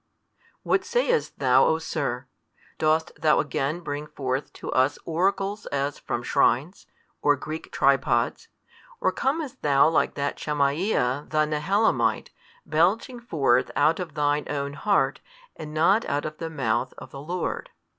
[0.63, 2.25] What sayest thou, o sir?
[2.79, 6.87] Dost thou again bring forth to us oracles as from shrines,
[7.21, 8.47] or Greek tripods,
[8.99, 12.31] or comest thou like that Shemaiah the Nehelamite,
[12.65, 15.19] belching forth out of thine own heart,
[15.55, 17.69] and not out of the mouth of the Lord?